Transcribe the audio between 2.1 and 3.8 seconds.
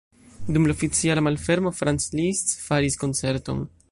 Liszt faris koncerton.